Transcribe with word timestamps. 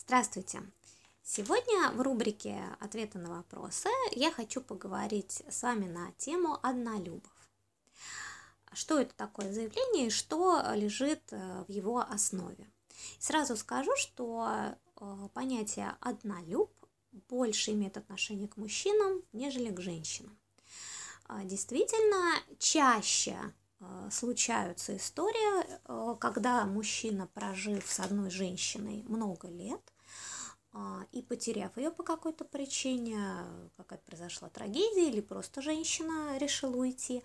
Здравствуйте! 0.00 0.62
Сегодня 1.24 1.90
в 1.90 2.00
рубрике 2.00 2.62
«Ответы 2.78 3.18
на 3.18 3.30
вопросы» 3.30 3.88
я 4.12 4.30
хочу 4.30 4.60
поговорить 4.60 5.42
с 5.50 5.62
вами 5.62 5.86
на 5.86 6.12
тему 6.12 6.56
«Однолюбов». 6.62 7.32
Что 8.72 9.00
это 9.00 9.12
такое 9.16 9.52
заявление 9.52 10.06
и 10.06 10.10
что 10.10 10.62
лежит 10.74 11.20
э, 11.32 11.64
в 11.66 11.70
его 11.72 11.98
основе? 11.98 12.70
Сразу 13.18 13.56
скажу, 13.56 13.90
что 13.96 14.48
э, 15.00 15.28
понятие 15.34 15.96
«однолюб» 16.00 16.70
больше 17.28 17.72
имеет 17.72 17.96
отношение 17.96 18.46
к 18.46 18.56
мужчинам, 18.56 19.24
нежели 19.32 19.70
к 19.74 19.80
женщинам. 19.80 20.38
А, 21.24 21.42
действительно, 21.42 22.34
чаще 22.60 23.36
случаются 24.10 24.96
истории, 24.96 26.16
когда 26.18 26.64
мужчина, 26.64 27.28
прожив 27.32 27.86
с 27.86 28.00
одной 28.00 28.30
женщиной 28.30 29.04
много 29.06 29.48
лет– 29.48 29.80
а, 30.72 31.06
и 31.12 31.22
потеряв 31.22 31.76
ее 31.78 31.90
по 31.90 32.02
какой-то 32.02 32.44
причине, 32.44 33.18
какая-то 33.76 34.04
произошла 34.04 34.50
трагедия 34.50 35.08
или 35.08 35.20
просто 35.20 35.62
женщина 35.62 36.36
решила 36.36 36.76
уйти, 36.76 37.22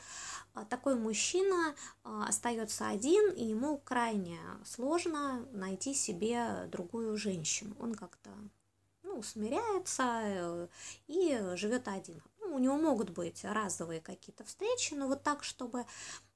а, 0.53 0.63
такой 0.65 0.95
мужчина 0.95 1.75
а, 2.03 2.27
остается 2.27 2.87
один, 2.87 3.31
и 3.33 3.43
ему 3.43 3.77
крайне 3.77 4.39
сложно 4.65 5.45
найти 5.51 5.93
себе 5.93 6.67
другую 6.71 7.17
женщину. 7.17 7.75
Он 7.79 7.95
как-то 7.95 8.29
ну, 9.03 9.21
смиряется 9.21 10.21
э, 10.23 10.67
и 11.07 11.39
живет 11.55 11.87
один. 11.87 12.21
У 12.53 12.59
него 12.59 12.77
могут 12.77 13.09
быть 13.09 13.43
разовые 13.43 14.01
какие-то 14.01 14.43
встречи, 14.43 14.93
но 14.93 15.07
вот 15.07 15.23
так, 15.23 15.43
чтобы 15.43 15.85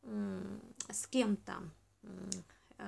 с 0.04 1.08
кем-то 1.08 1.54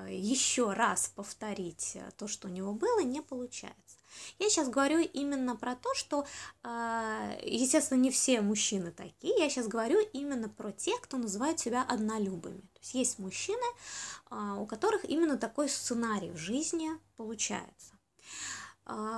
еще 0.07 0.73
раз 0.73 1.11
повторить 1.15 1.95
э, 1.95 2.11
то, 2.17 2.27
что 2.27 2.47
у 2.47 2.51
него 2.51 2.73
было, 2.73 2.99
не 2.99 3.21
получается. 3.21 3.97
Я 4.37 4.49
сейчас 4.49 4.69
говорю 4.69 4.99
именно 4.99 5.55
про 5.55 5.75
то, 5.75 5.93
что, 5.95 6.25
э, 6.63 7.39
естественно, 7.43 7.97
не 7.97 8.11
все 8.11 8.41
мужчины 8.41 8.91
такие. 8.91 9.37
Я 9.39 9.49
сейчас 9.49 9.67
говорю 9.67 9.99
именно 10.13 10.47
про 10.47 10.71
тех, 10.71 11.01
кто 11.01 11.17
называет 11.17 11.59
себя 11.59 11.83
однолюбами. 11.83 12.61
То 12.61 12.79
есть 12.81 12.93
есть 12.93 13.19
мужчины, 13.19 13.65
у 14.29 14.67
которых 14.67 15.05
именно 15.05 15.37
такой 15.37 15.67
сценарий 15.67 16.29
в 16.29 16.37
жизни 16.37 16.91
получается. 17.17 17.93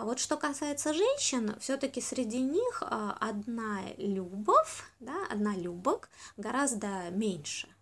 Вот 0.04 0.20
что 0.20 0.36
касается 0.36 0.94
женщин, 0.94 1.56
все-таки 1.60 2.02
среди 2.02 2.40
них 2.42 2.84
одна 2.84 3.82
любовь, 3.98 4.84
да, 5.00 5.16
одна 5.30 5.56
любок 5.56 6.10
гораздо 6.36 7.10
меньше– 7.12 7.68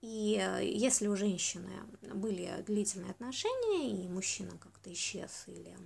и 0.00 0.40
э, 0.40 0.64
если 0.64 1.08
у 1.08 1.16
женщины 1.16 1.70
были 2.14 2.62
длительные 2.66 3.10
отношения, 3.10 3.90
и 3.90 4.08
мужчина 4.08 4.52
как-то 4.58 4.92
исчез 4.92 5.44
или 5.46 5.76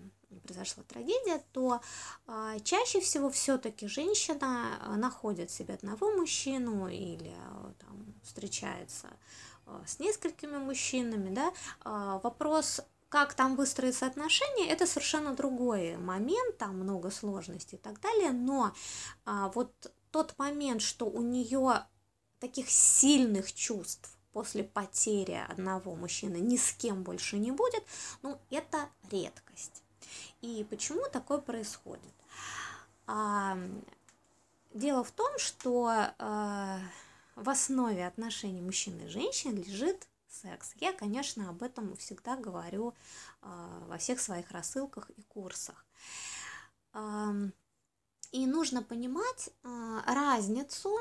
произошла 0.45 0.83
трагедия, 0.84 1.42
то 1.52 1.80
а, 2.27 2.58
чаще 2.61 3.00
всего 3.00 3.30
все-таки 3.30 3.86
женщина 3.86 4.78
э, 4.80 4.95
находит 4.97 5.50
себе 5.50 5.75
одного 5.75 6.11
мужчину 6.12 6.89
или 6.89 7.34
э, 7.36 7.72
там, 7.80 8.14
встречается 8.22 9.08
с 9.86 9.98
несколькими 9.98 10.58
мужчинами. 10.58 11.34
Да? 11.34 11.52
А, 11.80 12.19
вопрос 12.19 12.83
как 13.15 13.33
там 13.34 13.55
выстроиться 13.55 14.07
отношения, 14.07 14.69
это 14.69 14.89
совершенно 14.89 15.37
другой 15.37 15.97
момент, 15.98 16.59
там 16.59 16.81
много 16.81 17.12
сложностей 17.12 17.79
и 17.79 17.81
так 17.81 18.01
далее, 18.01 18.33
но 18.33 18.75
а, 19.25 19.51
вот 19.51 19.93
тот 20.11 20.37
момент, 20.37 20.83
что 20.83 21.07
у 21.07 21.23
нее 21.23 21.87
таких 22.41 22.69
сильных 22.69 23.53
чувств 23.53 24.19
после 24.33 24.65
потери 24.65 25.41
одного 25.48 25.95
мужчины 25.95 26.39
ни 26.39 26.57
с 26.57 26.73
кем 26.73 27.05
больше 27.05 27.39
не 27.39 27.53
будет, 27.53 27.85
ну, 28.23 28.37
это 28.51 28.89
редкость. 29.12 29.85
И 30.41 30.67
почему 30.69 31.09
такое 31.09 31.39
происходит? 31.39 32.15
А, 33.07 33.57
дело 34.73 35.05
в 35.05 35.13
том, 35.13 35.39
что 35.39 35.89
а, 36.19 36.81
в 37.36 37.48
основе 37.48 38.08
отношений 38.08 38.61
мужчины 38.61 39.02
и 39.02 39.08
женщины 39.08 39.61
лежит 39.61 40.08
секс. 40.34 40.72
Я, 40.80 40.92
конечно, 40.92 41.48
об 41.48 41.62
этом 41.62 41.96
всегда 41.96 42.36
говорю 42.36 42.95
а, 43.42 43.84
во 43.86 43.98
всех 43.98 44.20
своих 44.20 44.50
рассылках 44.50 45.11
и 45.11 45.22
курсах. 45.22 45.86
А, 46.92 47.33
и 48.33 48.46
нужно 48.46 48.83
понимать 48.83 49.50
а, 49.62 50.02
разницу 50.12 50.96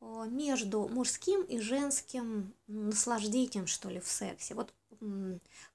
между 0.00 0.86
мужским 0.86 1.42
и 1.42 1.58
женским 1.58 2.54
наслаждением, 2.68 3.66
что 3.66 3.88
ли, 3.88 3.98
в 3.98 4.06
сексе. 4.06 4.54
Вот 4.54 4.72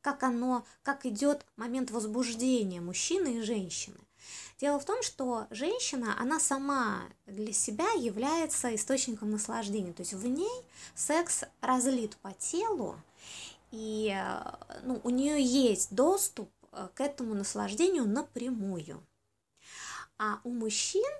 как 0.01 0.23
оно, 0.23 0.65
как 0.81 1.05
идет 1.05 1.45
момент 1.55 1.91
возбуждения 1.91 2.79
мужчины 2.79 3.39
и 3.39 3.41
женщины. 3.41 3.99
Дело 4.59 4.79
в 4.79 4.85
том, 4.85 5.01
что 5.03 5.47
женщина, 5.49 6.15
она 6.19 6.39
сама 6.39 7.03
для 7.25 7.53
себя 7.53 7.89
является 7.93 8.73
источником 8.75 9.31
наслаждения. 9.31 9.93
То 9.93 10.01
есть 10.01 10.13
в 10.13 10.27
ней 10.27 10.63
секс 10.95 11.43
разлит 11.61 12.17
по 12.17 12.31
телу, 12.33 12.97
и 13.71 14.15
ну, 14.83 15.01
у 15.03 15.09
нее 15.09 15.41
есть 15.41 15.93
доступ 15.95 16.49
э, 16.71 16.87
к 16.93 17.01
этому 17.01 17.33
наслаждению 17.33 18.07
напрямую. 18.07 19.03
А 20.19 20.39
у 20.43 20.51
мужчин 20.51 21.11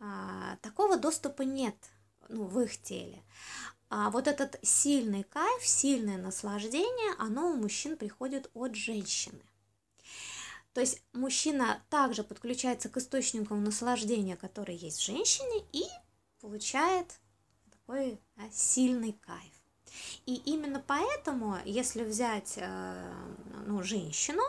а, 0.00 0.56
такого 0.62 0.96
доступа 0.96 1.42
нет 1.42 1.76
ну, 2.28 2.44
в 2.44 2.60
их 2.60 2.80
теле. 2.80 3.22
А 3.90 4.10
вот 4.10 4.28
этот 4.28 4.58
сильный 4.62 5.24
кайф, 5.24 5.66
сильное 5.66 6.18
наслаждение, 6.18 7.14
оно 7.18 7.50
у 7.50 7.56
мужчин 7.56 7.96
приходит 7.96 8.50
от 8.54 8.74
женщины. 8.74 9.40
То 10.78 10.82
есть 10.82 11.02
мужчина 11.12 11.82
также 11.90 12.22
подключается 12.22 12.88
к 12.88 12.98
источникам 12.98 13.64
наслаждения, 13.64 14.36
который 14.36 14.76
есть 14.76 15.00
в 15.00 15.04
женщине, 15.04 15.64
и 15.72 15.82
получает 16.40 17.18
такой 17.72 18.20
да, 18.36 18.44
сильный 18.52 19.18
кайф. 19.26 19.52
И 20.26 20.36
именно 20.36 20.80
поэтому, 20.86 21.56
если 21.64 22.04
взять 22.04 22.54
э, 22.58 23.12
ну, 23.66 23.82
женщину, 23.82 24.44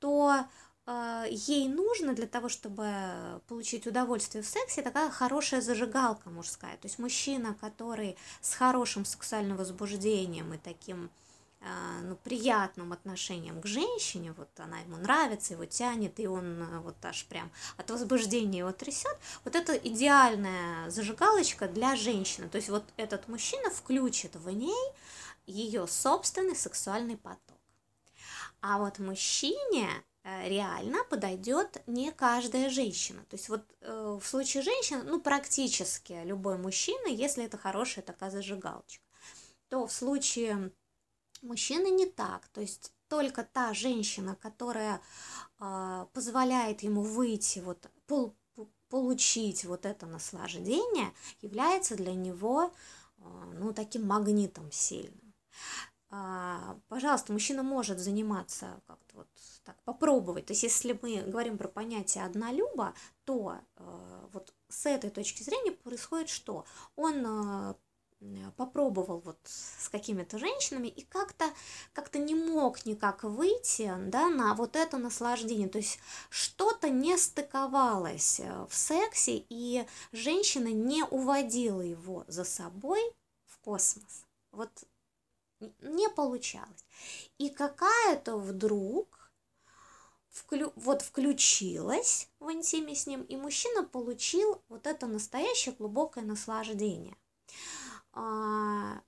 то 0.00 0.46
а, 0.84 1.26
ей 1.30 1.68
нужно 1.68 2.12
для 2.12 2.26
того, 2.26 2.48
чтобы 2.48 3.40
получить 3.46 3.86
удовольствие 3.86 4.42
в 4.42 4.48
сексе, 4.48 4.82
такая 4.82 5.10
хорошая 5.10 5.60
зажигалка 5.60 6.28
мужская. 6.28 6.76
То 6.78 6.88
есть 6.88 6.98
мужчина, 6.98 7.54
который 7.60 8.16
с 8.40 8.52
хорошим 8.52 9.04
сексуальным 9.04 9.56
возбуждением 9.56 10.54
и 10.54 10.58
таким 10.58 11.04
а, 11.04 11.25
ну, 11.60 12.16
приятным 12.16 12.92
отношением 12.92 13.60
к 13.60 13.66
женщине, 13.66 14.32
вот 14.36 14.48
она 14.58 14.78
ему 14.80 14.96
нравится, 14.96 15.54
его 15.54 15.64
тянет, 15.64 16.20
и 16.20 16.26
он 16.26 16.62
а, 16.62 16.80
вот 16.80 17.02
аж 17.04 17.24
прям 17.26 17.50
от 17.76 17.90
возбуждения 17.90 18.60
его 18.60 18.72
трясет, 18.72 19.18
вот 19.44 19.56
это 19.56 19.74
идеальная 19.76 20.88
зажигалочка 20.90 21.68
для 21.68 21.96
женщины. 21.96 22.48
То 22.48 22.56
есть 22.56 22.68
вот 22.68 22.84
этот 22.96 23.28
мужчина 23.28 23.70
включит 23.70 24.36
в 24.36 24.48
ней 24.50 24.92
ее 25.46 25.86
собственный 25.86 26.56
сексуальный 26.56 27.16
поток. 27.16 27.40
А 28.60 28.78
вот 28.78 28.98
мужчине 28.98 29.88
Э, 30.26 30.48
реально 30.48 31.04
подойдет 31.04 31.80
не 31.86 32.10
каждая 32.10 32.68
женщина. 32.68 33.20
То 33.30 33.36
есть 33.36 33.48
вот 33.48 33.62
э, 33.80 34.18
в 34.20 34.26
случае 34.26 34.64
женщин, 34.64 35.02
ну 35.06 35.20
практически 35.20 36.20
любой 36.24 36.58
мужчина, 36.58 37.06
если 37.06 37.44
это 37.44 37.56
хорошая 37.56 38.04
такая 38.04 38.32
зажигалочка, 38.32 39.04
то 39.68 39.86
в 39.86 39.92
случае 39.92 40.72
мужчины 41.42 41.90
не 41.90 42.06
так. 42.06 42.48
То 42.48 42.60
есть 42.60 42.92
только 43.08 43.44
та 43.44 43.74
женщина, 43.74 44.36
которая 44.36 45.00
э, 45.60 46.06
позволяет 46.12 46.82
ему 46.82 47.02
выйти, 47.02 47.60
вот 47.60 47.90
пол, 48.06 48.34
получить 48.88 49.64
вот 49.64 49.86
это 49.86 50.06
наслаждение, 50.06 51.12
является 51.40 51.96
для 51.96 52.14
него 52.14 52.72
э, 53.18 53.22
ну 53.58 53.72
таким 53.72 54.06
магнитом 54.06 54.70
сильным. 54.72 55.34
А, 56.08 56.78
пожалуйста, 56.88 57.32
мужчина 57.32 57.62
может 57.62 57.98
заниматься 57.98 58.80
как-то 58.86 59.16
вот 59.16 59.28
так, 59.64 59.76
попробовать. 59.84 60.46
То 60.46 60.52
есть, 60.52 60.62
если 60.62 60.98
мы 61.02 61.22
говорим 61.22 61.58
про 61.58 61.68
понятие 61.68 62.24
однолюба, 62.24 62.94
то 63.24 63.56
э, 63.76 64.28
вот 64.32 64.54
с 64.68 64.86
этой 64.86 65.10
точки 65.10 65.42
зрения 65.42 65.72
происходит 65.72 66.28
что? 66.28 66.64
Он 66.94 67.24
э, 67.26 67.74
попробовал 68.56 69.20
вот 69.24 69.38
с 69.44 69.88
какими-то 69.88 70.38
женщинами 70.38 70.88
и 70.88 71.02
как-то 71.02 71.44
как 71.92 72.14
не 72.14 72.34
мог 72.34 72.86
никак 72.86 73.24
выйти 73.24 73.92
да, 73.98 74.28
на 74.28 74.54
вот 74.54 74.76
это 74.76 74.96
наслаждение. 74.98 75.68
То 75.68 75.78
есть 75.78 75.98
что-то 76.30 76.88
не 76.88 77.16
стыковалось 77.16 78.40
э, 78.40 78.66
в 78.68 78.74
сексе, 78.74 79.44
и 79.48 79.86
женщина 80.12 80.68
не 80.68 81.04
уводила 81.04 81.82
его 81.82 82.24
за 82.28 82.44
собой 82.44 83.00
в 83.46 83.58
космос. 83.58 84.24
Вот 84.52 84.70
не 85.80 86.08
получалось. 86.08 86.84
И 87.38 87.48
какая-то 87.50 88.36
вдруг 88.36 89.30
вклю, 90.28 90.72
вот 90.76 91.02
включилась 91.02 92.28
в 92.40 92.50
интиме 92.52 92.94
с 92.94 93.06
ним, 93.06 93.22
и 93.22 93.36
мужчина 93.36 93.82
получил 93.82 94.62
вот 94.68 94.86
это 94.86 95.06
настоящее 95.06 95.74
глубокое 95.74 96.24
наслаждение. 96.24 97.16
А, 98.16 99.02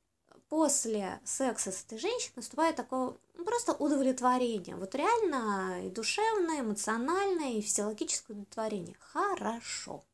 после 0.51 1.19
секса 1.25 1.73
с 1.73 1.83
этой 1.85 1.99
женщиной 1.99 2.35
наступает 2.37 2.77
такое 2.77 3.15
ну, 3.35 3.45
просто 3.45 3.73
удовлетворение. 3.73 4.77
Вот 4.77 4.95
реально 4.95 5.87
и 5.87 5.91
душевное, 5.91 6.61
эмоциональное, 6.61 7.55
и 7.55 7.63
физиологическое 7.63 8.37
удовлетворение. 8.37 8.97
Хорошо. 9.01 10.05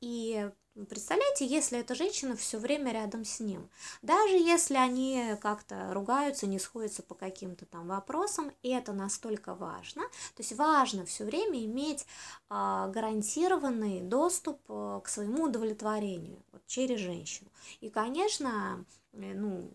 И 0.00 0.50
Представляете, 0.88 1.46
если 1.46 1.78
эта 1.78 1.94
женщина 1.94 2.34
все 2.34 2.58
время 2.58 2.90
рядом 2.90 3.24
с 3.24 3.38
ним, 3.38 3.70
даже 4.02 4.34
если 4.34 4.74
они 4.74 5.36
как-то 5.40 5.94
ругаются, 5.94 6.48
не 6.48 6.58
сходятся 6.58 7.04
по 7.04 7.14
каким-то 7.14 7.64
там 7.64 7.86
вопросам, 7.86 8.50
и 8.64 8.70
это 8.70 8.92
настолько 8.92 9.54
важно, 9.54 10.02
то 10.02 10.42
есть 10.42 10.52
важно 10.54 11.06
все 11.06 11.22
время 11.22 11.64
иметь 11.64 12.06
а, 12.48 12.88
гарантированный 12.88 14.00
доступ 14.00 14.60
а, 14.66 14.98
к 14.98 15.08
своему 15.08 15.44
удовлетворению 15.44 16.42
через 16.66 17.00
женщину. 17.00 17.50
И, 17.80 17.90
конечно, 17.90 18.84
э, 19.12 19.34
ну, 19.34 19.70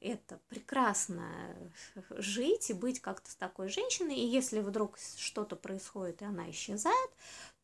это 0.00 0.38
прекрасно 0.48 1.28
жить 2.10 2.70
и 2.70 2.74
быть 2.74 3.00
как-то 3.00 3.30
с 3.30 3.36
такой 3.36 3.68
женщиной, 3.68 4.16
и 4.16 4.26
если 4.26 4.60
вдруг 4.60 4.98
что-то 5.16 5.56
происходит 5.56 6.22
и 6.22 6.26
она 6.26 6.50
исчезает, 6.50 7.10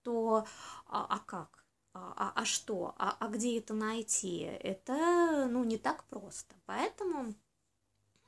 то 0.02 0.46
а, 0.86 1.06
а 1.08 1.18
как? 1.18 1.64
А, 1.94 2.12
а, 2.16 2.32
а 2.34 2.44
что, 2.44 2.94
а, 2.98 3.16
а 3.18 3.28
где 3.28 3.58
это 3.58 3.74
найти? 3.74 4.40
Это, 4.40 5.48
ну, 5.50 5.64
не 5.64 5.78
так 5.78 6.04
просто. 6.04 6.54
Поэтому, 6.66 7.34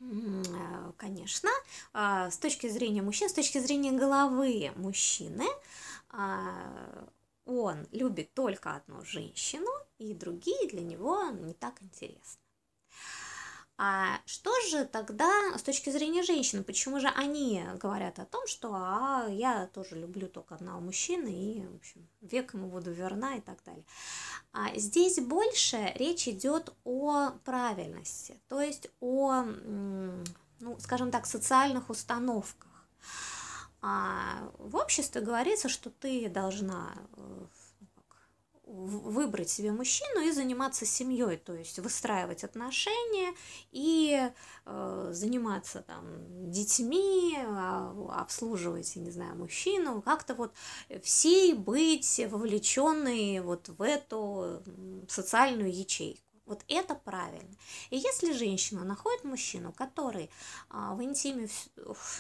э, 0.00 0.92
конечно, 0.96 1.50
а, 1.92 2.30
с 2.30 2.38
точки 2.38 2.68
зрения 2.68 3.02
мужчин, 3.02 3.28
с 3.28 3.34
точки 3.34 3.58
зрения 3.58 3.92
головы 3.92 4.72
мужчины, 4.76 5.46
а, 6.08 7.06
он 7.50 7.86
любит 7.90 8.32
только 8.34 8.74
одну 8.74 9.04
женщину, 9.04 9.70
и 9.98 10.14
другие 10.14 10.68
для 10.68 10.82
него 10.82 11.30
не 11.30 11.54
так 11.54 11.82
интересны. 11.82 12.40
А 13.82 14.20
что 14.26 14.52
же 14.68 14.84
тогда 14.84 15.56
с 15.56 15.62
точки 15.62 15.88
зрения 15.88 16.22
женщины? 16.22 16.62
Почему 16.62 17.00
же 17.00 17.08
они 17.08 17.64
говорят 17.80 18.18
о 18.18 18.26
том, 18.26 18.46
что 18.46 18.74
а, 18.74 19.26
я 19.30 19.68
тоже 19.68 19.96
люблю 19.96 20.28
только 20.28 20.54
одного 20.54 20.80
мужчины 20.80 21.28
и, 21.28 21.66
в 21.66 21.76
общем, 21.76 22.06
век 22.20 22.52
ему 22.52 22.68
буду 22.68 22.92
верна 22.92 23.36
и 23.36 23.40
так 23.40 23.64
далее? 23.64 23.86
А 24.52 24.78
здесь 24.78 25.18
больше 25.18 25.94
речь 25.94 26.28
идет 26.28 26.74
о 26.84 27.30
правильности, 27.42 28.38
то 28.48 28.60
есть 28.60 28.90
о, 29.00 29.44
ну, 29.44 30.78
скажем 30.78 31.10
так, 31.10 31.24
социальных 31.24 31.88
установках. 31.88 32.86
А 33.82 34.50
в 34.58 34.76
обществе 34.76 35.20
говорится, 35.20 35.68
что 35.68 35.88
ты 35.88 36.28
должна 36.28 36.94
э, 37.16 37.44
выбрать 38.66 39.48
себе 39.48 39.72
мужчину 39.72 40.20
и 40.20 40.32
заниматься 40.32 40.84
семьей, 40.84 41.38
то 41.38 41.54
есть 41.54 41.78
выстраивать 41.78 42.44
отношения 42.44 43.34
и 43.72 44.30
э, 44.66 45.08
заниматься 45.12 45.80
там 45.80 46.04
детьми, 46.50 47.38
э, 47.38 48.06
обслуживать, 48.12 48.94
я 48.96 49.02
не 49.02 49.10
знаю, 49.10 49.36
мужчину, 49.36 50.02
как-то 50.02 50.34
вот 50.34 50.52
всей 51.02 51.54
быть 51.54 52.20
вовлеченной 52.28 53.40
вот 53.40 53.70
в 53.70 53.80
эту 53.80 54.62
социальную 55.08 55.74
ячейку. 55.74 56.29
Вот 56.50 56.64
это 56.66 56.96
правильно. 56.96 57.54
И 57.90 57.96
если 57.96 58.32
женщина 58.32 58.82
находит 58.82 59.22
мужчину, 59.22 59.72
который 59.72 60.32
а, 60.68 60.96
в 60.96 61.02
интиме 61.04 61.48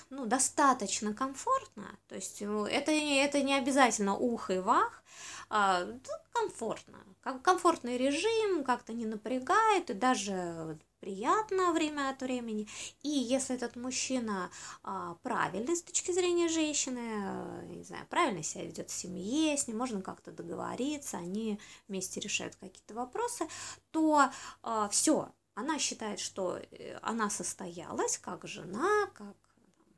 ну, 0.08 0.24
достаточно 0.24 1.12
комфортно, 1.12 1.98
то 2.06 2.14
есть 2.14 2.40
ну, 2.40 2.64
это, 2.64 2.92
это 2.92 3.42
не 3.42 3.54
обязательно 3.54 4.16
ух 4.16 4.50
и 4.50 4.58
вах, 4.58 5.02
а, 5.48 5.84
комфортно. 6.32 6.98
Комфортный 7.42 7.98
режим, 7.98 8.62
как-то 8.62 8.92
не 8.92 9.04
напрягает 9.04 9.90
и 9.90 9.94
даже 9.94 10.78
приятно 11.00 11.72
время 11.72 12.10
от 12.10 12.20
времени. 12.22 12.68
И 13.02 13.08
если 13.08 13.56
этот 13.56 13.76
мужчина 13.76 14.50
а, 14.82 15.16
правильный 15.22 15.76
с 15.76 15.82
точки 15.82 16.12
зрения 16.12 16.48
женщины, 16.48 17.00
а, 17.00 17.62
не 17.64 17.82
знаю, 17.82 18.06
правильно 18.08 18.42
себя 18.42 18.64
ведет 18.64 18.90
в 18.90 18.94
семье, 18.94 19.56
с 19.56 19.66
ним 19.66 19.78
можно 19.78 20.02
как-то 20.02 20.30
договориться, 20.30 21.16
они 21.16 21.58
вместе 21.88 22.20
решают 22.20 22.56
какие-то 22.56 22.94
вопросы, 22.94 23.46
то 23.90 24.30
а, 24.62 24.88
все, 24.88 25.32
она 25.54 25.78
считает, 25.78 26.20
что 26.20 26.58
э, 26.58 26.98
она 27.02 27.28
состоялась 27.28 28.18
как 28.18 28.46
жена, 28.46 29.06
как 29.14 29.36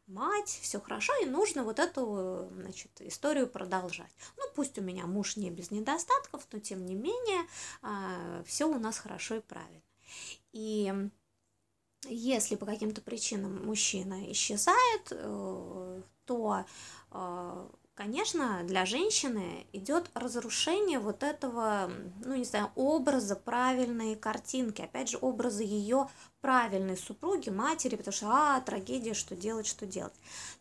мать, 0.06 0.58
все 0.62 0.80
хорошо, 0.80 1.12
и 1.22 1.26
нужно 1.26 1.64
вот 1.64 1.78
эту, 1.78 2.48
значит, 2.52 2.90
историю 3.00 3.46
продолжать. 3.46 4.12
Ну, 4.36 4.44
пусть 4.54 4.78
у 4.78 4.82
меня 4.82 5.06
муж 5.06 5.36
не 5.36 5.50
без 5.50 5.70
недостатков, 5.70 6.46
но 6.52 6.58
тем 6.58 6.84
не 6.84 6.94
менее 6.94 7.46
а, 7.82 8.42
все 8.44 8.66
у 8.66 8.78
нас 8.78 8.98
хорошо 8.98 9.36
и 9.36 9.40
правильно. 9.40 9.82
И 10.52 10.92
если 12.08 12.56
по 12.56 12.66
каким-то 12.66 13.00
причинам 13.00 13.64
мужчина 13.64 14.30
исчезает, 14.32 15.08
э, 15.10 16.02
то 16.24 16.64
э, 17.10 17.68
конечно, 18.02 18.64
для 18.64 18.84
женщины 18.84 19.64
идет 19.72 20.10
разрушение 20.14 20.98
вот 20.98 21.22
этого, 21.22 21.88
ну, 22.24 22.34
не 22.34 22.42
знаю, 22.42 22.72
образа 22.74 23.36
правильной 23.36 24.16
картинки, 24.16 24.82
опять 24.82 25.08
же, 25.08 25.18
образа 25.20 25.62
ее 25.62 26.08
правильной 26.40 26.96
супруги, 26.96 27.50
матери, 27.50 27.94
потому 27.94 28.12
что, 28.12 28.26
а, 28.28 28.60
трагедия, 28.60 29.14
что 29.14 29.36
делать, 29.36 29.68
что 29.68 29.86
делать. 29.86 30.14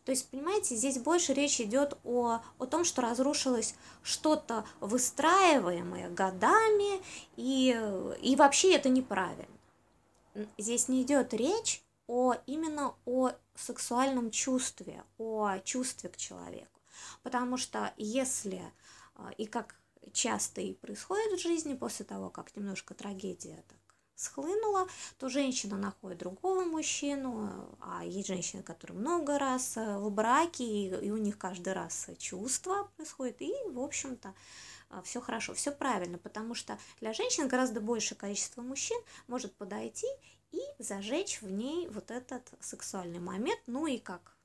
То 0.04 0.12
есть, 0.12 0.28
понимаете, 0.30 0.76
здесь 0.76 0.98
больше 0.98 1.32
речь 1.32 1.60
идет 1.60 1.98
о, 2.04 2.38
о 2.58 2.66
том, 2.66 2.84
что 2.84 3.02
разрушилось 3.02 3.74
что-то 4.04 4.64
выстраиваемое 4.78 6.10
годами, 6.10 7.00
и, 7.36 7.76
и 8.22 8.36
вообще 8.36 8.76
это 8.76 8.88
неправильно. 8.88 9.58
Здесь 10.58 10.86
не 10.86 11.02
идет 11.02 11.34
речь 11.34 11.82
о 12.06 12.36
именно 12.46 12.94
о 13.04 13.32
сексуальном 13.56 14.30
чувстве, 14.30 15.02
о 15.18 15.58
чувстве 15.64 16.08
к 16.08 16.16
человеку. 16.16 16.81
Потому 17.22 17.56
что 17.56 17.92
если, 17.96 18.62
а, 19.14 19.30
и 19.38 19.46
как 19.46 19.76
часто 20.12 20.60
и 20.60 20.74
происходит 20.74 21.38
в 21.38 21.42
жизни 21.42 21.74
после 21.74 22.04
того, 22.04 22.30
как 22.30 22.54
немножко 22.56 22.94
трагедия 22.94 23.64
так 23.68 23.78
схлынула, 24.14 24.86
то 25.18 25.28
женщина 25.28 25.76
находит 25.76 26.18
другого 26.18 26.64
мужчину, 26.64 27.76
а 27.80 28.04
есть 28.04 28.28
женщины, 28.28 28.62
которые 28.62 28.98
много 28.98 29.38
раз 29.38 29.76
э, 29.76 29.98
в 29.98 30.10
браке, 30.10 30.64
и, 30.64 30.88
и 31.06 31.10
у 31.10 31.16
них 31.16 31.38
каждый 31.38 31.72
раз 31.72 32.08
чувства 32.18 32.90
происходят, 32.96 33.40
и, 33.40 33.52
в 33.68 33.80
общем-то, 33.80 34.34
а, 34.90 35.02
все 35.02 35.20
хорошо, 35.20 35.54
все 35.54 35.72
правильно, 35.72 36.18
потому 36.18 36.54
что 36.54 36.78
для 37.00 37.12
женщин 37.12 37.48
гораздо 37.48 37.80
большее 37.80 38.16
количество 38.16 38.62
мужчин 38.62 39.00
может 39.26 39.54
подойти 39.54 40.06
и 40.52 40.60
зажечь 40.78 41.40
в 41.40 41.50
ней 41.50 41.88
вот 41.88 42.10
этот 42.10 42.42
сексуальный 42.60 43.18
момент, 43.18 43.60
ну 43.66 43.86
и 43.86 43.98
как 43.98 44.36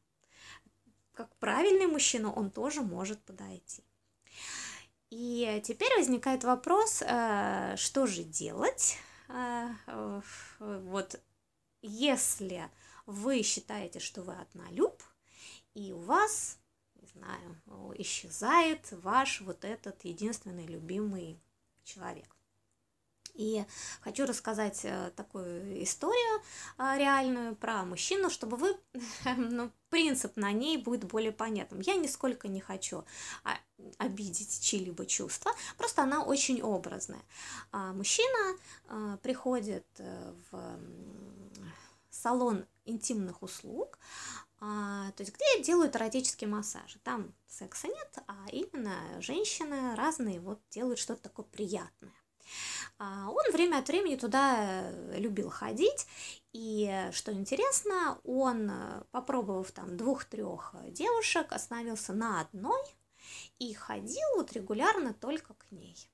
как 1.18 1.36
правильный 1.38 1.88
мужчина, 1.88 2.32
он 2.32 2.52
тоже 2.52 2.82
может 2.82 3.20
подойти. 3.24 3.84
И 5.10 5.62
теперь 5.66 5.98
возникает 5.98 6.44
вопрос, 6.44 7.02
э, 7.02 7.74
что 7.76 8.06
же 8.06 8.24
делать? 8.24 8.98
Э, 9.30 10.22
вот 10.60 11.20
если 11.82 12.70
вы 13.08 13.42
считаете, 13.42 14.00
что 14.00 14.22
вы 14.22 14.36
однолюб, 14.36 15.02
и 15.74 15.92
у 15.92 16.00
вас, 16.02 16.60
не 17.02 17.08
знаю, 17.08 17.96
исчезает 17.98 18.92
ваш 18.92 19.42
вот 19.42 19.66
этот 19.66 20.06
единственный 20.06 20.68
любимый 20.68 21.42
человек. 21.84 22.37
И 23.38 23.64
хочу 24.02 24.26
рассказать 24.26 24.82
э, 24.84 25.12
такую 25.16 25.84
историю 25.84 26.42
э, 26.78 26.98
реальную 26.98 27.56
про 27.56 27.84
мужчину, 27.86 28.32
чтобы 28.32 28.58
вы, 28.58 28.76
ну, 29.38 29.72
принцип 29.90 30.36
на 30.36 30.52
ней 30.52 30.78
будет 30.78 31.06
более 31.06 31.32
понятным. 31.32 31.80
Я 31.82 31.96
нисколько 31.96 32.48
не 32.48 32.60
хочу 32.60 33.06
а, 33.44 33.52
обидеть 34.00 34.60
чьи-либо 34.62 35.06
чувства, 35.06 35.52
просто 35.78 36.02
она 36.02 36.24
очень 36.24 36.64
образная. 36.64 37.22
А 37.72 37.94
мужчина 37.94 38.58
э, 38.90 39.18
приходит 39.22 39.86
в 40.52 40.80
салон 42.10 42.66
интимных 42.86 43.44
услуг, 43.44 44.00
а, 44.60 45.12
то 45.12 45.22
есть 45.22 45.36
где 45.36 45.64
делают 45.64 45.96
эротические 45.96 46.50
массажи. 46.50 46.98
Там 47.04 47.36
секса 47.48 47.88
нет, 47.88 48.18
а 48.26 48.48
именно 48.52 49.22
женщины 49.22 49.96
разные 49.96 50.40
вот 50.40 50.60
делают 50.72 50.98
что-то 50.98 51.22
такое 51.22 51.46
приятное. 51.46 52.14
А, 53.00 53.30
он 53.30 53.52
время 53.52 53.78
от 53.78 53.88
времени 53.88 54.16
туда 54.16 54.90
э, 54.90 55.20
любил 55.20 55.50
ходить, 55.50 56.08
и 56.52 57.10
что 57.12 57.32
интересно, 57.32 58.20
он, 58.24 58.72
э, 58.72 59.04
попробовав 59.12 59.72
там 59.72 59.96
двух-трех 59.98 60.74
девушек, 60.90 61.52
остановился 61.52 62.14
на 62.14 62.42
одной 62.42 62.82
и 63.60 63.74
ходил 63.74 64.28
вот 64.36 64.54
регулярно 64.54 65.14
только 65.14 65.54
к 65.54 65.72
ней. 65.72 66.10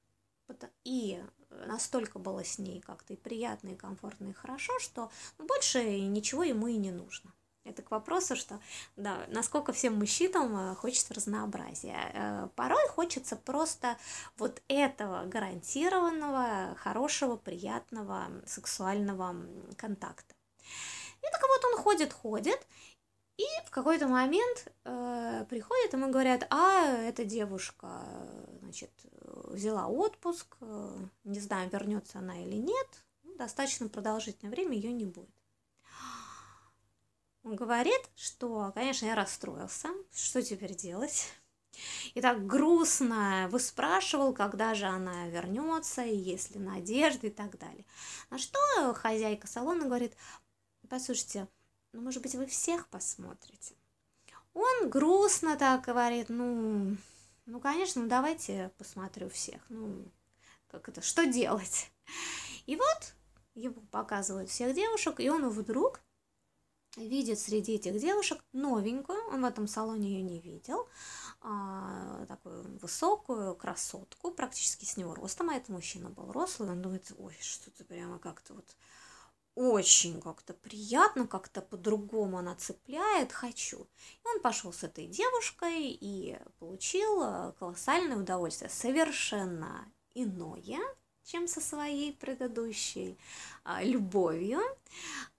И 0.84 1.24
настолько 1.50 2.20
было 2.20 2.44
с 2.44 2.60
ней 2.60 2.82
как-то 2.82 3.14
и 3.14 3.18
приятно, 3.18 3.70
и 3.70 3.76
комфортно, 3.76 4.30
и 4.30 4.34
хорошо, 4.34 4.78
что 4.80 5.10
больше 5.38 6.00
ничего 6.02 6.44
ему 6.44 6.68
и 6.68 6.78
не 6.78 6.92
нужно. 6.92 7.34
Это 7.66 7.82
к 7.82 7.92
вопросу, 7.92 8.36
что 8.36 8.60
да, 8.98 9.26
насколько 9.30 9.72
всем 9.72 9.96
мужчинам 9.96 10.72
э, 10.72 10.76
хочется 10.76 11.14
разнообразия. 11.14 12.12
Э, 12.14 12.48
порой 12.56 12.88
хочется 12.90 13.36
просто 13.38 13.98
вот 14.38 14.62
этого 14.68 15.26
гарантированного, 15.26 16.76
хорошего, 16.76 17.38
приятного 17.38 18.28
сексуального 18.46 19.36
контакта. 19.78 20.36
И 21.22 21.26
так 21.32 21.42
вот 21.42 21.72
он 21.72 21.82
ходит, 21.82 22.12
ходит, 22.12 22.68
и 23.38 23.46
в 23.66 23.72
какой-то 23.72 24.08
момент 24.08 24.68
э, 24.84 25.46
приходит, 25.50 25.94
ему 25.94 26.12
говорят, 26.12 26.46
а 26.52 26.86
эта 26.86 27.26
девушка, 27.26 28.04
значит, 28.62 28.92
взяла 29.22 29.88
отпуск, 29.88 30.58
э, 30.62 30.98
не 31.24 31.40
знаю, 31.40 31.70
вернется 31.72 32.20
она 32.20 32.44
или 32.44 32.58
нет, 32.58 32.88
достаточно 33.24 33.90
продолжительное 33.90 34.52
время 34.52 34.76
ее 34.76 34.92
не 34.92 35.06
будет. 35.06 35.43
Он 37.44 37.56
говорит, 37.56 38.10
что, 38.16 38.72
конечно, 38.74 39.06
я 39.06 39.16
расстроился, 39.16 39.90
что 40.14 40.42
теперь 40.42 40.76
делать? 40.76 41.28
И 42.14 42.22
так 42.22 42.46
грустно 42.46 43.48
выспрашивал, 43.52 44.34
когда 44.34 44.74
же 44.76 44.86
она 44.86 45.28
вернется, 45.28 46.04
и 46.04 46.16
есть 46.16 46.52
ли 46.52 46.60
надежда 46.60 47.28
и 47.28 47.32
так 47.32 47.58
далее. 47.58 47.86
На 48.30 48.38
что 48.38 48.60
хозяйка 48.94 49.48
салона 49.48 49.86
говорит, 49.86 50.16
послушайте, 50.88 51.48
ну, 51.92 52.02
может 52.02 52.22
быть, 52.22 52.36
вы 52.36 52.46
всех 52.46 52.88
посмотрите. 52.88 53.76
Он 54.54 54.90
грустно 54.90 55.58
так 55.58 55.84
говорит, 55.84 56.30
ну, 56.30 56.96
ну, 57.46 57.60
конечно, 57.60 58.04
ну, 58.04 58.08
давайте 58.08 58.72
посмотрю 58.78 59.30
всех. 59.30 59.62
Ну, 59.70 60.06
как 60.68 60.88
это, 60.88 61.02
что 61.02 61.26
делать? 61.26 61.92
И 62.68 62.76
вот 62.76 63.16
ему 63.56 63.82
показывают 63.92 64.50
всех 64.50 64.74
девушек, 64.76 65.20
и 65.20 65.30
он 65.30 65.50
вдруг 65.50 66.00
видит 66.96 67.40
среди 67.40 67.76
этих 67.76 68.00
девушек 68.00 68.44
новенькую, 68.54 69.20
он 69.30 69.42
в 69.42 69.46
этом 69.46 69.68
салоне 69.68 70.10
ее 70.10 70.22
не 70.22 70.40
видел, 70.40 70.88
а, 71.42 72.26
такую 72.28 72.78
высокую 72.80 73.56
красотку, 73.56 74.32
практически 74.32 74.86
с 74.86 74.98
него 74.98 75.16
ростом, 75.16 75.50
а 75.50 75.56
этот 75.56 75.70
мужчина 75.70 76.10
был 76.10 76.32
рослый, 76.32 76.70
он 76.70 76.82
думает, 76.82 77.12
ой, 77.18 77.36
что-то 77.42 77.84
прямо 77.84 78.20
как-то 78.20 78.54
вот 78.54 78.76
очень 79.56 80.20
как-то 80.20 80.54
приятно, 80.54 81.28
как-то 81.28 81.62
по-другому 81.62 82.40
она 82.40 82.56
цепляет, 82.56 83.32
хочу. 83.32 83.88
И 84.24 84.28
он 84.28 84.42
пошел 84.42 84.74
с 84.74 84.84
этой 84.84 85.06
девушкой 85.06 85.92
и 85.92 86.40
получил 86.58 87.22
э, 87.22 87.54
колоссальное 87.60 88.18
удовольствие, 88.18 88.72
совершенно 88.72 89.92
иное, 90.16 90.80
чем 91.26 91.48
со 91.48 91.62
своей 91.62 92.14
предыдущей 92.14 93.18
а, 93.64 93.84
любовью. 93.84 94.60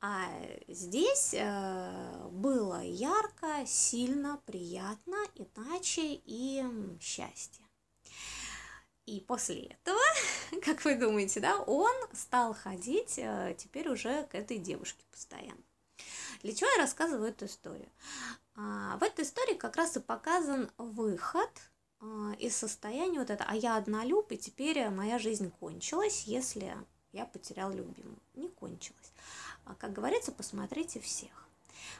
А 0.00 0.28
здесь 0.68 1.34
а, 1.38 2.28
было 2.30 2.82
ярко, 2.82 3.64
сильно, 3.66 4.40
приятно, 4.46 5.16
иначе 5.34 6.20
и 6.24 6.64
счастье. 7.00 7.64
И 9.06 9.20
после 9.20 9.64
этого, 9.66 10.00
как 10.62 10.84
вы 10.84 10.94
думаете, 10.96 11.40
да, 11.40 11.58
он 11.58 11.94
стал 12.12 12.54
ходить 12.54 13.18
а, 13.18 13.54
теперь 13.54 13.88
уже 13.88 14.24
к 14.24 14.34
этой 14.34 14.58
девушке 14.58 15.04
постоянно. 15.10 15.62
Для 16.42 16.54
чего 16.54 16.70
я 16.70 16.78
рассказываю 16.78 17.28
эту 17.28 17.46
историю? 17.46 17.90
А, 18.56 18.96
в 18.98 19.02
этой 19.02 19.24
истории 19.24 19.54
как 19.54 19.76
раз 19.76 19.96
и 19.96 20.00
показан 20.00 20.70
выход– 20.78 21.50
из 22.38 22.56
состояния 22.56 23.18
вот 23.18 23.30
это, 23.30 23.44
а 23.46 23.54
я 23.54 23.76
однолюб, 23.76 24.30
и 24.32 24.36
теперь 24.36 24.88
моя 24.90 25.18
жизнь 25.18 25.50
кончилась, 25.60 26.24
если 26.24 26.76
я 27.12 27.24
потерял 27.24 27.70
любимую. 27.70 28.18
Не 28.34 28.48
кончилась. 28.48 29.12
А, 29.64 29.74
как 29.74 29.92
говорится, 29.92 30.32
посмотрите 30.32 31.00
всех. 31.00 31.48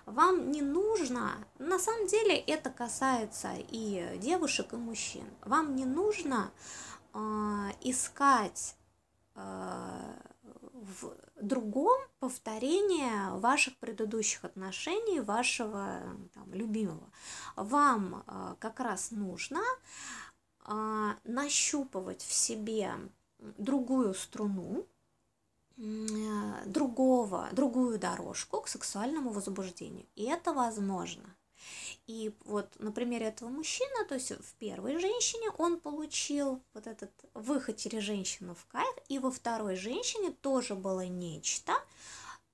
Вам 0.06 0.50
не 0.50 0.62
нужно, 0.62 1.32
на 1.58 1.78
самом 1.78 2.06
деле 2.06 2.37
это 2.37 2.70
касается 2.70 3.52
и 3.56 4.18
девушек, 4.18 4.73
и 4.73 4.76
мужчин, 4.76 5.25
вам 5.42 5.76
не 5.76 5.84
нужно 5.84 6.50
э, 7.12 7.18
искать 7.82 8.76
э, 9.34 10.14
в 10.84 11.14
другом 11.40 12.00
повторение 12.18 13.30
ваших 13.38 13.76
предыдущих 13.76 14.44
отношений, 14.44 15.20
вашего 15.20 16.02
там, 16.34 16.52
любимого. 16.52 17.10
Вам 17.56 18.24
э, 18.26 18.54
как 18.58 18.80
раз 18.80 19.10
нужно 19.10 19.60
э, 20.66 21.10
нащупывать 21.24 22.22
в 22.22 22.32
себе 22.32 22.92
другую 23.38 24.14
струну, 24.14 24.86
э, 25.76 25.82
другого, 26.66 27.48
другую 27.52 27.98
дорожку 27.98 28.60
к 28.60 28.68
сексуальному 28.68 29.30
возбуждению. 29.30 30.06
И 30.14 30.24
это 30.24 30.52
возможно. 30.52 31.24
И 32.06 32.34
вот 32.44 32.68
на 32.78 32.92
примере 32.92 33.26
этого 33.26 33.49
мужчины, 33.49 34.04
то 34.06 34.14
есть 34.14 34.30
в 34.30 34.54
первой 34.56 34.99
женщине 34.99 35.50
он 35.56 35.80
получил 35.80 36.61
вот 36.75 36.87
этот 36.87 37.11
выход 37.32 37.78
через 37.78 38.02
женщину 38.02 38.54
в 38.54 38.66
кайф, 38.66 38.94
и 39.08 39.18
во 39.18 39.30
второй 39.30 39.76
женщине 39.76 40.30
тоже 40.30 40.75
было 40.75 41.06
нечто 41.06 41.73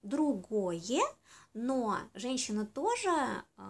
другое, 0.02 1.02
но 1.52 1.98
женщина 2.14 2.64
тоже 2.64 3.10
э, 3.10 3.62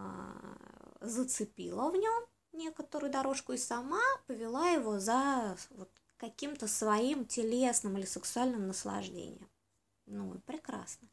зацепила 1.00 1.90
в 1.90 1.96
нем 1.96 2.24
некоторую 2.52 3.10
дорожку 3.10 3.52
и 3.52 3.58
сама 3.58 4.02
повела 4.26 4.68
его 4.70 4.98
за 4.98 5.56
вот 5.70 5.90
каким-то 6.18 6.68
своим 6.68 7.24
телесным 7.24 7.96
или 7.96 8.04
сексуальным 8.04 8.66
наслаждением. 8.66 9.49
Ну, 10.12 10.40
прекрасно. 10.44 11.06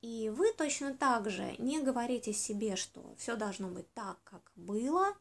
И 0.00 0.28
вы 0.30 0.52
точно 0.52 0.94
так 0.94 1.30
же 1.30 1.54
не 1.58 1.80
говорите 1.80 2.32
себе, 2.32 2.74
что 2.74 3.14
все 3.16 3.36
должно 3.36 3.68
быть 3.68 3.86
так, 3.94 4.18
как 4.24 4.42
было, 4.56 5.14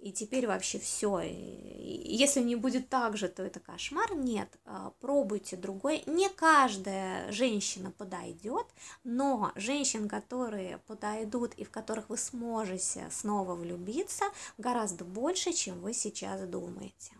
и 0.00 0.10
теперь 0.10 0.48
вообще 0.48 0.80
все. 0.80 1.20
Если 1.20 2.40
не 2.40 2.56
будет 2.56 2.88
так 2.88 3.16
же, 3.16 3.28
то 3.28 3.44
это 3.44 3.60
кошмар. 3.60 4.16
Нет, 4.16 4.48
а, 4.64 4.92
пробуйте 4.98 5.56
другой. 5.56 6.02
Не 6.06 6.28
каждая 6.28 7.30
женщина 7.30 7.92
подойдет, 7.92 8.66
но 9.04 9.52
женщин, 9.54 10.08
которые 10.08 10.78
подойдут 10.88 11.54
и 11.54 11.62
в 11.62 11.70
которых 11.70 12.08
вы 12.08 12.16
сможете 12.16 13.08
снова 13.12 13.54
влюбиться, 13.54 14.24
гораздо 14.58 15.04
больше, 15.04 15.52
чем 15.52 15.80
вы 15.82 15.92
сейчас 15.92 16.40
думаете. 16.48 17.19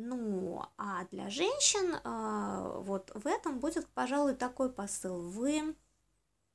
Ну, 0.00 0.64
а 0.76 1.06
для 1.10 1.28
женщин 1.28 1.96
а, 2.04 2.78
вот 2.82 3.10
в 3.14 3.26
этом 3.26 3.58
будет, 3.58 3.88
пожалуй, 3.88 4.36
такой 4.36 4.70
посыл. 4.70 5.28
Вы 5.28 5.74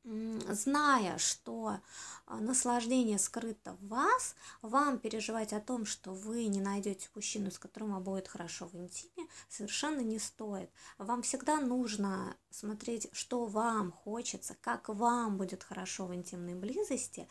зная, 0.05 1.17
что 1.17 1.79
а, 2.25 2.39
наслаждение 2.39 3.19
скрыто 3.19 3.73
в 3.73 3.87
вас, 3.89 4.35
вам 4.61 4.97
переживать 4.97 5.51
о 5.51 5.59
том, 5.59 5.85
что 5.85 6.13
вы 6.13 6.45
не 6.45 6.61
найдете 6.61 7.09
мужчину, 7.15 7.51
с 7.51 7.59
которым 7.59 7.91
вам 7.91 8.03
будет 8.03 8.29
хорошо 8.29 8.67
в 8.67 8.75
интиме, 8.75 9.27
совершенно 9.49 9.99
не 9.99 10.19
стоит. 10.19 10.69
Вам 10.97 11.21
всегда 11.21 11.59
нужно 11.59 12.37
смотреть, 12.49 13.09
что 13.11 13.45
вам 13.45 13.91
хочется, 13.91 14.55
как 14.61 14.87
вам 14.87 15.35
будет 15.35 15.63
хорошо 15.63 16.05
в 16.05 16.15
интимной 16.15 16.55
близости, 16.55 17.27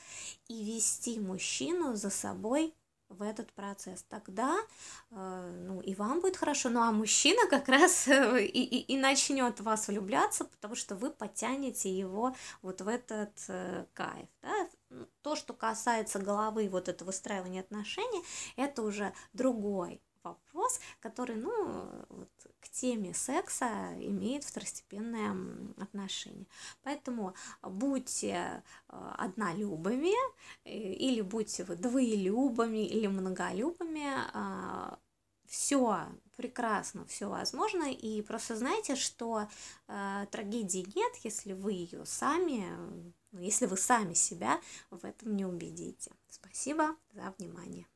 и 0.49 0.63
вести 0.63 1.21
мужчину 1.21 1.97
за 1.97 2.11
собой 2.11 2.75
в 3.13 3.23
этот 3.23 3.53
процесс. 3.53 4.05
Тогда 4.09 4.59
э, 5.11 5.61
ну, 5.67 5.81
и 5.81 5.95
вам 5.95 6.21
будет 6.21 6.37
хорошо, 6.37 6.69
ну 6.69 6.81
а 6.81 6.93
мужчина 6.93 7.47
как 7.49 7.69
раз 7.69 8.09
э, 8.09 8.45
и, 8.45 8.63
и, 8.63 8.95
и 8.95 8.97
начнет 8.97 9.61
вас 9.61 9.89
влюбляться, 9.89 10.45
потому 10.45 10.75
что 10.75 10.97
вы 10.97 11.11
потянете 11.11 11.91
его 11.91 12.35
вот 12.63 12.81
в 12.81 12.89
этот 12.89 13.33
э, 13.49 13.87
кайф. 13.95 14.29
Да? 14.43 14.69
То, 15.23 15.37
что 15.37 15.55
касается 15.55 16.19
головы, 16.19 16.69
вот 16.69 16.89
это 16.89 17.05
выстраивания 17.05 17.61
отношений, 17.61 18.23
это 18.57 18.83
уже 18.83 19.13
другой 19.33 20.03
вопрос, 20.23 20.81
который, 21.01 21.37
ну, 21.37 22.05
вот, 22.09 22.29
теме 22.73 23.15
секса 23.15 23.69
имеет 24.01 24.45
второстепенное 24.45 25.37
отношение. 25.79 26.47
Поэтому 26.83 27.35
будьте 27.63 28.63
э, 28.89 29.13
однолюбами, 29.19 30.15
э, 30.65 30.71
или 30.71 31.21
будьте 31.21 31.65
вы 31.65 31.77
двоелюбами, 31.77 32.85
или 32.87 33.07
многолюбами, 33.07 34.07
а, 34.33 34.99
все 35.47 36.07
прекрасно, 36.37 37.05
все 37.05 37.29
возможно, 37.29 37.93
и 37.93 38.23
просто 38.23 38.57
знайте, 38.57 38.97
что 38.97 39.49
э, 39.87 40.27
трагедии 40.31 40.87
нет, 40.95 41.13
если 41.25 41.53
вы 41.53 41.73
ее 41.73 42.07
сами, 42.07 42.67
ну, 43.33 43.41
если 43.41 43.67
вы 43.67 43.77
сами 43.77 44.15
себя 44.15 44.61
в 44.91 45.05
этом 45.05 45.37
не 45.37 45.45
убедите. 45.45 46.13
Спасибо 46.31 46.97
за 47.13 47.35
внимание. 47.39 47.87